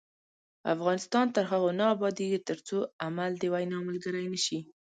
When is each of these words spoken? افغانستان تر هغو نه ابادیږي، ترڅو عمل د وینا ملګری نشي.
افغانستان 0.75 1.25
تر 1.35 1.43
هغو 1.51 1.69
نه 1.79 1.85
ابادیږي، 1.95 2.39
ترڅو 2.49 2.77
عمل 3.05 3.31
د 3.37 3.43
وینا 3.53 3.77
ملګری 3.87 4.25
نشي. 4.33 4.59